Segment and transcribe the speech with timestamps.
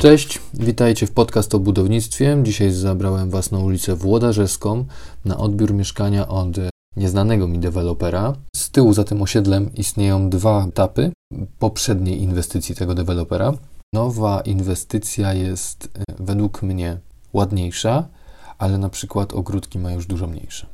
[0.00, 2.38] Cześć, witajcie w podcast o budownictwie.
[2.42, 4.84] Dzisiaj zabrałem Was na ulicę Włodarzewską
[5.24, 6.56] na odbiór mieszkania od
[6.96, 8.36] nieznanego mi dewelopera.
[8.56, 11.12] Z tyłu za tym osiedlem istnieją dwa etapy
[11.58, 13.52] poprzedniej inwestycji tego dewelopera.
[13.94, 16.98] Nowa inwestycja jest e, według mnie
[17.32, 18.08] ładniejsza,
[18.58, 20.66] ale na przykład ogródki ma już dużo mniejsze.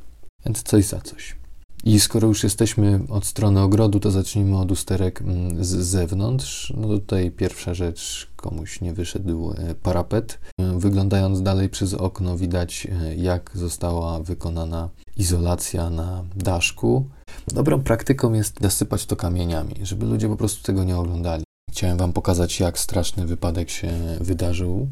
[0.45, 1.35] Więc coś za coś.
[1.87, 6.73] I skoro już jesteśmy od strony ogrodu, to zacznijmy od usterek mm, z zewnątrz.
[6.77, 10.39] No tutaj pierwsza rzecz, komuś nie wyszedł e, parapet.
[10.59, 17.09] E, wyglądając dalej przez okno, widać e, jak została wykonana izolacja na daszku.
[17.47, 21.43] Dobrą praktyką jest zasypać to kamieniami, żeby ludzie po prostu tego nie oglądali.
[21.71, 24.87] Chciałem Wam pokazać, jak straszny wypadek się wydarzył.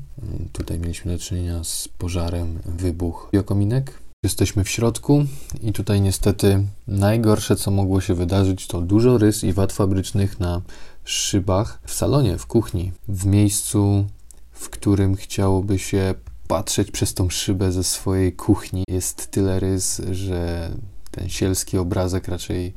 [0.52, 5.26] Tutaj mieliśmy do czynienia z pożarem, wybuch biokominek Jesteśmy w środku
[5.62, 10.62] i tutaj niestety najgorsze, co mogło się wydarzyć, to dużo rys i wad fabrycznych na
[11.04, 14.06] szybach w salonie, w kuchni, w miejscu,
[14.52, 16.14] w którym chciałoby się
[16.48, 18.84] patrzeć przez tą szybę ze swojej kuchni.
[18.88, 20.70] Jest tyle rys, że
[21.12, 22.74] ten sielski obrazek raczej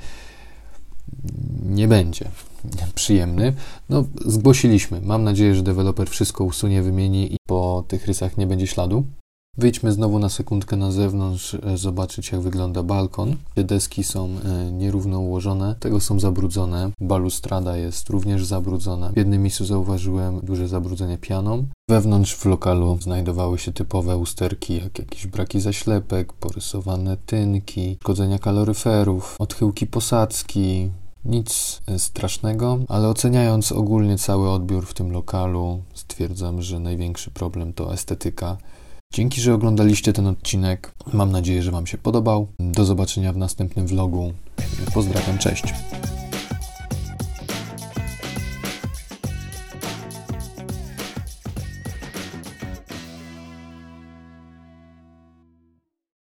[1.63, 2.31] nie będzie
[2.95, 3.53] przyjemny.
[3.89, 5.01] No, zgłosiliśmy.
[5.01, 9.05] Mam nadzieję, że deweloper wszystko usunie, wymieni i po tych rysach nie będzie śladu.
[9.59, 13.37] Wyjdźmy znowu na sekundkę na zewnątrz, e, zobaczyć jak wygląda balkon.
[13.55, 16.91] Te deski są e, nierówno ułożone, tego są zabrudzone.
[17.01, 19.13] Balustrada jest również zabrudzona.
[19.13, 21.67] W jednym miejscu zauważyłem duże zabrudzenie pianą.
[21.89, 29.37] Wewnątrz w lokalu znajdowały się typowe usterki, jak jakieś braki zaślepek, porysowane tynki, szkodzenia kaloryferów,
[29.39, 30.91] odchyłki posadzki,
[31.25, 37.73] nic e, strasznego, ale oceniając ogólnie cały odbiór w tym lokalu, stwierdzam, że największy problem
[37.73, 38.57] to estetyka.
[39.13, 40.95] Dzięki, że oglądaliście ten odcinek.
[41.13, 42.49] Mam nadzieję, że Wam się podobał.
[42.59, 44.33] Do zobaczenia w następnym vlogu.
[44.95, 45.65] Pozdrawiam, cześć.